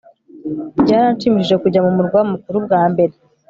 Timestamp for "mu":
1.85-1.91